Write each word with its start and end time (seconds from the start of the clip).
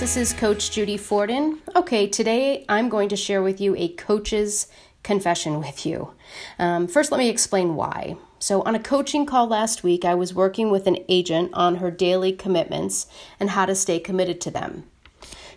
this 0.00 0.16
is 0.16 0.32
Coach 0.32 0.70
Judy 0.70 0.96
Forden. 0.96 1.60
Okay, 1.76 2.06
today 2.08 2.64
I'm 2.70 2.88
going 2.88 3.10
to 3.10 3.16
share 3.16 3.42
with 3.42 3.60
you 3.60 3.76
a 3.76 3.88
coach's 3.88 4.66
confession 5.02 5.58
with 5.58 5.84
you. 5.84 6.14
Um, 6.58 6.88
first, 6.88 7.12
let 7.12 7.18
me 7.18 7.28
explain 7.28 7.74
why. 7.74 8.16
So, 8.38 8.62
on 8.62 8.74
a 8.74 8.78
coaching 8.78 9.26
call 9.26 9.46
last 9.46 9.82
week, 9.82 10.06
I 10.06 10.14
was 10.14 10.32
working 10.32 10.70
with 10.70 10.86
an 10.86 10.96
agent 11.10 11.50
on 11.52 11.76
her 11.76 11.90
daily 11.90 12.32
commitments 12.32 13.08
and 13.38 13.50
how 13.50 13.66
to 13.66 13.74
stay 13.74 14.00
committed 14.00 14.40
to 14.40 14.50
them. 14.50 14.84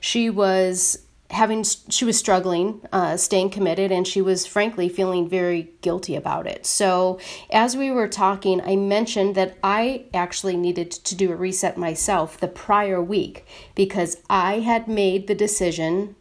She 0.02 0.30
was 0.30 1.06
having 1.34 1.64
she 1.64 2.06
was 2.06 2.18
struggling 2.18 2.82
uh, 2.92 3.18
staying 3.18 3.50
committed 3.50 3.92
and 3.92 4.08
she 4.08 4.22
was 4.22 4.46
frankly 4.46 4.88
feeling 4.88 5.28
very 5.28 5.72
guilty 5.82 6.16
about 6.16 6.48
it. 6.48 6.66
So 6.66 7.20
as 7.52 7.76
we 7.76 7.92
were 7.92 8.08
talking 8.08 8.62
i 8.62 8.76
mentioned 8.76 9.36
that 9.36 9.58
i 9.64 10.06
actually 10.14 10.58
needed 10.58 10.92
to 10.92 11.16
do 11.16 11.32
a 11.32 11.36
reset 11.36 11.78
myself 11.78 12.38
the 12.38 12.48
prior 12.48 13.02
week 13.02 13.46
because 13.76 14.18
i 14.30 14.60
had 14.60 14.88
made 14.88 15.28
the 15.28 15.36
decision 15.36 16.16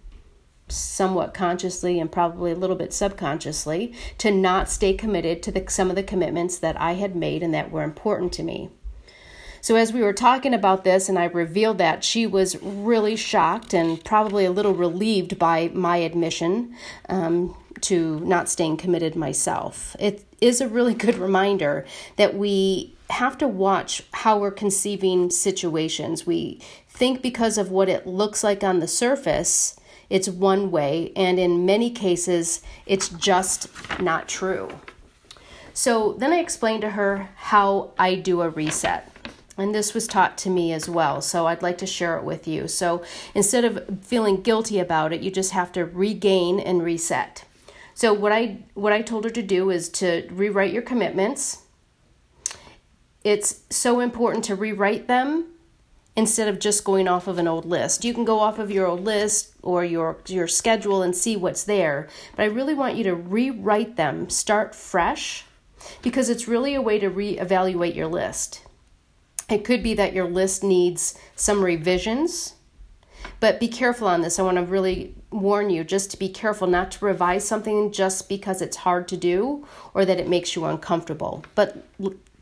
somewhat 0.69 1.35
consciously 1.35 2.01
and 2.01 2.11
probably 2.11 2.51
a 2.51 2.57
little 2.57 2.77
bit 2.77 2.93
subconsciously 2.93 3.93
to 4.17 4.31
not 4.31 4.71
stay 4.71 4.95
committed 4.95 5.43
to 5.43 5.53
the, 5.53 5.65
some 5.69 5.91
of 5.91 5.97
the 5.97 6.03
commitments 6.03 6.59
that 6.59 6.81
i 6.81 6.93
had 6.95 7.15
made 7.15 7.43
and 7.43 7.55
that 7.55 7.71
were 7.71 7.83
important 7.83 8.33
to 8.33 8.43
me 8.43 8.71
so, 9.63 9.77
as 9.77 9.93
we 9.93 10.03
were 10.03 10.13
talking 10.13 10.55
about 10.55 10.83
this 10.83 11.09
and 11.09 11.17
I 11.17 11.27
revealed 11.27 11.79
that, 11.79 12.03
she 12.03 12.27
was 12.27 12.61
really 12.61 13.15
shocked 13.15 13.73
and 13.73 14.05
probably 14.05 14.45
a 14.45 14.51
little 14.51 14.75
relieved 14.75 15.39
by 15.39 15.71
my 15.73 15.99
admission 15.99 16.75
um, 17.09 17.57
to 17.83 18.19
not 18.21 18.49
staying 18.49 18.79
committed 18.79 19.15
myself. 19.15 19.95
It 20.01 20.25
is 20.41 20.61
a 20.61 20.67
really 20.67 20.95
good 21.07 21.17
reminder 21.17 21.87
that 22.17 22.35
we 22.35 22.97
have 23.11 23.39
to 23.39 23.47
watch 23.47 24.03
how 24.11 24.37
we're 24.37 24.51
conceiving 24.51 25.31
situations. 25.31 26.27
We 26.27 26.61
think 26.89 27.23
because 27.23 27.57
of 27.57 27.71
what 27.71 27.89
it 27.89 28.05
looks 28.05 28.43
like 28.43 28.65
on 28.65 28.81
the 28.81 28.89
surface, 28.89 29.79
it's 30.11 30.29
one 30.29 30.73
way, 30.73 31.13
and 31.15 31.39
in 31.39 31.65
many 31.65 31.89
cases, 31.89 32.63
it's 32.85 33.09
just 33.11 33.69
not 34.01 34.27
true. 34.27 34.71
So 35.73 36.15
then 36.15 36.33
I 36.33 36.39
explained 36.39 36.81
to 36.81 36.91
her 36.91 37.29
how 37.37 37.93
I 37.97 38.17
do 38.17 38.43
a 38.43 38.51
reset. 38.51 39.12
And 39.59 39.75
this 39.75 39.93
was 39.93 40.07
taught 40.07 40.39
to 40.39 40.51
me 40.51 40.73
as 40.73 40.89
well, 40.89 41.21
so 41.21 41.47
I'd 41.47 41.63
like 41.63 41.77
to 41.79 41.87
share 41.87 42.17
it 42.17 42.25
with 42.25 42.49
you. 42.49 42.69
So 42.69 43.05
instead 43.35 43.65
of 43.65 44.01
feeling 44.03 44.41
guilty 44.41 44.79
about 44.79 45.13
it, 45.13 45.21
you 45.21 45.31
just 45.31 45.53
have 45.53 45.73
to 45.73 45.85
regain 45.85 46.59
and 46.59 46.83
reset. 46.83 47.45
So 47.95 48.15
what 48.15 48.33
I 48.33 48.65
what 48.75 48.93
I 48.93 49.03
told 49.03 49.25
her 49.25 49.31
to 49.31 49.43
do 49.43 49.71
is 49.71 49.89
to 49.91 50.27
rewrite 50.31 50.73
your 50.73 50.83
commitments. 50.83 51.63
It's 53.23 53.61
so 53.71 54.01
important 54.01 54.45
to 54.45 54.57
rewrite 54.57 55.07
them 55.07 55.47
instead 56.17 56.49
of 56.49 56.59
just 56.59 56.85
going 56.85 57.07
off 57.07 57.29
of 57.29 57.39
an 57.39 57.47
old 57.47 57.65
list. 57.65 58.05
You 58.05 58.15
can 58.15 58.25
go 58.25 58.41
off 58.41 58.59
of 58.59 58.71
your 58.71 58.87
old 58.87 59.05
list 59.05 59.55
or 59.63 59.85
your 59.85 60.19
your 60.27 60.49
schedule 60.49 61.03
and 61.03 61.15
see 61.15 61.37
what's 61.37 61.65
there, 61.65 62.09
but 62.37 62.43
I 62.43 62.47
really 62.47 62.75
want 62.75 62.97
you 62.97 63.05
to 63.05 63.15
rewrite 63.15 63.97
them, 63.97 64.31
start 64.31 64.75
fresh 64.75 65.45
because 66.01 66.31
it's 66.31 66.49
really 66.49 66.75
a 66.75 66.83
way 66.83 66.99
to 66.99 67.11
reevaluate 67.11 67.95
your 67.95 68.07
list. 68.07 68.63
It 69.49 69.65
could 69.65 69.83
be 69.83 69.95
that 69.95 70.13
your 70.13 70.29
list 70.29 70.65
needs 70.65 71.19
some 71.37 71.65
revisions, 71.65 72.55
but 73.41 73.61
be 73.61 73.69
careful 73.69 74.09
on 74.09 74.23
this. 74.23 74.39
I 74.39 74.43
want 74.43 74.57
to 74.57 74.65
really 74.65 75.15
warn 75.31 75.71
you 75.71 75.85
just 75.85 76.11
to 76.13 76.19
be 76.19 76.29
careful 76.29 76.67
not 76.67 76.91
to 76.93 77.05
revise 77.05 77.47
something 77.47 77.93
just 77.93 78.29
because 78.29 78.63
it's 78.63 78.79
hard 78.79 79.09
to 79.09 79.17
do 79.17 79.67
or 79.95 80.05
that 80.05 80.19
it 80.19 80.29
makes 80.29 80.57
you 80.57 80.65
uncomfortable. 80.65 81.45
But 81.55 81.85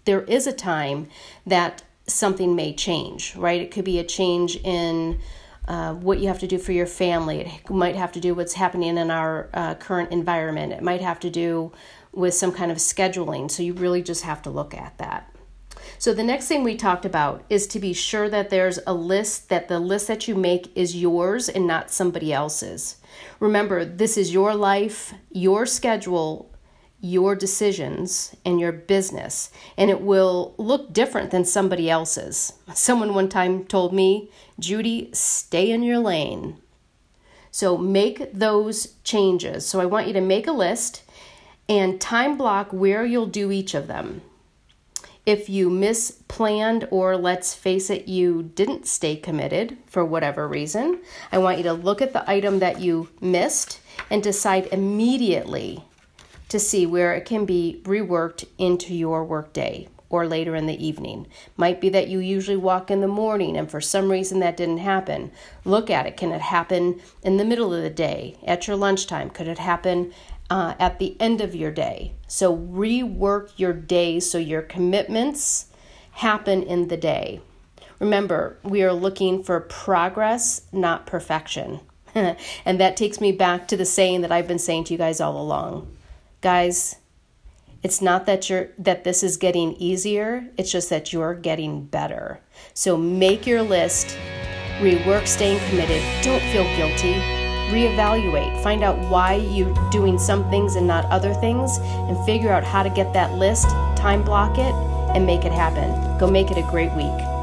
there 0.05 0.23
is 0.23 0.47
a 0.47 0.53
time 0.53 1.09
that 1.47 1.83
something 2.07 2.55
may 2.55 2.75
change, 2.75 3.35
right? 3.37 3.61
It 3.61 3.71
could 3.71 3.85
be 3.85 3.99
a 3.99 4.05
change 4.05 4.57
in 4.57 5.21
uh, 5.69 5.95
what 5.95 6.19
you 6.19 6.29
have 6.29 6.41
to 6.41 6.47
do 6.47 6.59
for 6.59 6.73
your 6.73 6.87
family. 6.87 7.41
It 7.41 7.71
might 7.71 7.97
have 7.97 8.13
to 8.13 8.21
do 8.21 8.35
what's 8.35 8.55
happening 8.55 8.97
in 8.97 9.11
our 9.11 9.49
uh, 9.55 9.75
current 9.77 10.11
environment. 10.11 10.73
It 10.73 10.83
might 10.83 11.01
have 11.01 11.21
to 11.21 11.31
do 11.31 11.73
with 12.13 12.35
some 12.35 12.53
kind 12.53 12.73
of 12.73 12.79
scheduling. 12.79 13.51
So 13.51 13.63
you 13.63 13.75
really 13.75 14.03
just 14.03 14.25
have 14.25 14.43
to 14.43 14.51
look 14.51 14.75
at 14.75 14.99
that. 14.99 15.33
So 16.01 16.15
the 16.15 16.25
next 16.25 16.47
thing 16.47 16.65
we 16.65 16.77
talked 16.77 17.05
about 17.05 17.45
is 17.51 17.67
to 17.67 17.79
be 17.79 17.93
sure 17.93 18.31
that 18.31 18.49
there's 18.49 18.79
a 18.87 18.95
list 18.95 19.51
that 19.51 19.69
the 19.69 19.79
list 19.79 20.09
that 20.09 20.27
you 20.27 20.35
make 20.35 20.75
is 20.75 20.97
yours 20.97 21.47
and 21.47 21.67
not 21.67 21.91
somebody 21.91 22.33
else's. 22.33 22.97
Remember, 23.39 23.85
this 23.85 24.17
is 24.17 24.33
your 24.33 24.55
life, 24.55 25.13
your 25.31 25.67
schedule, 25.67 26.51
your 27.03 27.35
decisions, 27.35 28.35
and 28.47 28.59
your 28.59 28.73
business, 28.73 29.51
and 29.77 29.91
it 29.91 30.01
will 30.01 30.55
look 30.57 30.91
different 30.95 31.33
than 31.33 31.45
somebody 31.45 31.91
else's. 31.91 32.55
Someone 32.75 33.13
one 33.13 33.29
time 33.29 33.67
told 33.67 33.93
me, 33.93 34.31
Judy, 34.59 35.11
stay 35.13 35.71
in 35.71 35.83
your 35.83 35.99
lane. 35.99 36.57
So 37.51 37.77
make 37.77 38.33
those 38.33 38.95
changes. 39.05 39.67
So 39.67 39.81
I 39.81 39.85
want 39.85 40.07
you 40.07 40.15
to 40.15 40.23
make 40.23 40.47
a 40.47 40.53
list 40.53 41.03
and 41.69 42.01
time 42.01 42.39
block 42.39 42.73
where 42.73 43.05
you'll 43.05 43.27
do 43.27 43.53
each 43.53 43.75
of 43.75 43.87
them. 43.87 44.23
If 45.31 45.49
you 45.49 45.71
misplanned 45.71 46.89
or 46.91 47.17
let's 47.17 47.55
face 47.55 47.89
it, 47.89 48.09
you 48.09 48.43
didn't 48.43 48.89
stay 48.89 49.15
committed 49.15 49.79
for 49.87 50.05
whatever 50.05 50.49
reason, 50.49 51.03
I 51.31 51.39
want 51.39 51.59
you 51.59 51.63
to 51.63 51.73
look 51.73 52.03
at 52.03 52.13
the 52.13 52.29
item 52.29 52.59
that 52.59 52.81
you 52.81 53.11
missed 53.21 53.79
and 54.11 54.25
decide 54.25 54.67
immediately 54.73 55.85
to 56.49 56.59
see 56.59 56.85
where 56.85 57.15
it 57.15 57.27
can 57.27 57.47
be 57.47 57.81
reworked 57.85 58.45
into 58.59 58.93
your 58.93 59.25
workday 59.25 59.87
or 60.09 60.27
later 60.27 60.57
in 60.57 60.67
the 60.67 60.85
evening. 60.85 61.29
Might 61.57 61.81
be 61.81 61.91
that 61.91 62.09
you 62.09 62.19
usually 62.19 62.57
walk 62.57 62.91
in 62.91 63.01
the 63.01 63.07
morning 63.07 63.57
and 63.57 63.71
for 63.71 63.81
some 63.81 64.11
reason 64.11 64.41
that 64.41 64.57
didn't 64.57 64.79
happen. 64.79 65.31
Look 65.65 65.91
at 65.91 66.07
it. 66.07 66.17
Can 66.17 66.33
it 66.33 66.41
happen 66.41 67.01
in 67.23 67.37
the 67.37 67.45
middle 67.45 67.73
of 67.73 67.85
the 67.85 67.89
day, 67.89 68.37
at 68.45 68.67
your 68.67 68.77
lunchtime? 68.77 69.31
Could 69.31 69.47
it 69.47 69.59
happen 69.61 70.13
uh, 70.51 70.75
at 70.79 70.99
the 70.99 71.17
end 71.21 71.41
of 71.41 71.55
your 71.55 71.71
day. 71.71 72.13
So 72.27 72.57
rework 72.57 73.53
your 73.57 73.73
day 73.73 74.21
so 74.21 74.37
your 74.37 74.63
commitments 74.63 75.67
happen 76.13 76.63
in 76.63 76.89
the 76.89 76.97
day. 76.97 77.41
Remember, 78.01 78.59
we 78.63 78.83
are 78.83 78.93
looking 78.93 79.43
for 79.43 79.61
progress, 79.61 80.63
not 80.73 81.07
perfection. 81.07 81.81
and 82.15 82.81
that 82.81 82.97
takes 82.97 83.21
me 83.21 83.31
back 83.31 83.69
to 83.69 83.77
the 83.77 83.85
saying 83.85 84.23
that 84.23 84.33
I've 84.33 84.49
been 84.49 84.59
saying 84.59 84.85
to 84.85 84.95
you 84.95 84.99
guys 84.99 85.21
all 85.21 85.41
along. 85.41 85.97
Guys, 86.41 86.97
it's 87.83 88.03
not 88.03 88.27
that 88.27 88.51
you're 88.51 88.71
that 88.79 89.05
this 89.05 89.23
is 89.23 89.37
getting 89.37 89.75
easier, 89.75 90.49
it's 90.59 90.73
just 90.73 90.91
that 90.91 91.13
you're 91.13 91.35
getting 91.35 91.85
better. 91.85 92.41
So 92.75 92.97
make 92.97 93.47
your 93.47 93.63
list, 93.63 94.19
rework 94.81 95.27
staying 95.27 95.61
committed, 95.69 96.03
don't 96.23 96.43
feel 96.43 96.65
guilty 96.77 97.40
reevaluate, 97.71 98.63
find 98.63 98.83
out 98.83 98.99
why 99.09 99.35
you're 99.35 99.75
doing 99.91 100.19
some 100.19 100.49
things 100.51 100.77
and 100.77 100.87
not 100.87 101.05
other 101.07 101.33
things, 101.35 101.79
and 101.79 102.23
figure 102.25 102.51
out 102.51 102.65
how 102.65 102.83
to 102.83 102.91
get 102.91 103.13
that 103.15 103.33
list, 103.35 103.69
time 103.97 104.23
block 104.23 104.59
it, 104.59 104.75
and 105.15 105.27
make 105.27 105.45
it 105.45 105.53
happen. 105.53 106.19
Go 106.19 106.31
make 106.31 106.51
it 106.51 106.59
a 106.59 106.63
great 106.71 106.93
week. 106.93 107.40